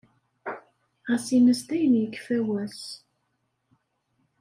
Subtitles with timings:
[1.07, 2.81] Ɣas in-as dayen yekfa wass.